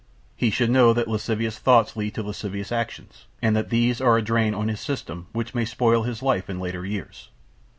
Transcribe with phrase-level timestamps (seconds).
[0.35, 4.21] He should know that lascivious thoughts lead to lascivious actions, and that these are a
[4.23, 7.29] drain on his system which may spoil his life in later years.